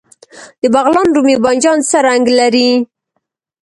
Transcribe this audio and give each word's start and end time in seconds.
د 0.61 0.63
بغلان 0.73 1.07
رومي 1.15 1.35
بانجان 1.43 1.79
څه 1.89 1.97
رنګ 2.07 2.25
لري؟ 2.39 2.69